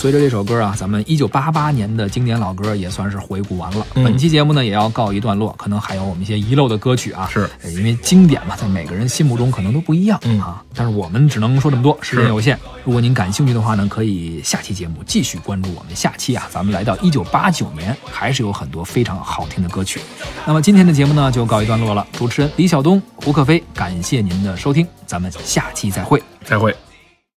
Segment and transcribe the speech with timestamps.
[0.00, 3.86] 随着这首歌啊，咱们一九八八年的经典老歌也算是回顾完了。
[3.96, 7.28] 本期节目呢也要告一段落，可能还有我们一些遗漏的歌曲啊。
[7.30, 10.64] 是，因为经典嘛，在每个人心目中可能都不一样啊。
[10.74, 12.58] 但是我们只能说这么多，时间有限。
[12.82, 15.94] 如果您感兴趣的话呢，可以下期节目继续关注我们。
[15.94, 20.00] 下期啊，咱们来到一九八九年，还是有很多非常好听的歌曲。
[20.46, 22.06] 那么今天的节目呢就告一段落了。
[22.14, 26.74] 主持人李晓东、胡克飞，感谢您的收听，咱们下期再会，再会。